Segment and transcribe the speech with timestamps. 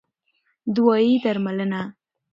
[0.75, 1.81] دوايي √ درملنه